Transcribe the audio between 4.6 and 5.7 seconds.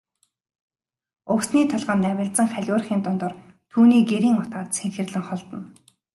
цэнхэрлэн холдоно.